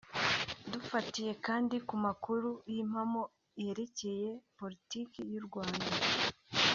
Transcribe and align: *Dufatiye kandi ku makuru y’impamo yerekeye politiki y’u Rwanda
*Dufatiye 0.71 1.31
kandi 1.45 1.75
ku 1.87 1.95
makuru 2.05 2.49
y’impamo 2.73 3.21
yerekeye 3.63 4.29
politiki 4.59 5.19
y’u 5.33 5.43
Rwanda 5.47 5.85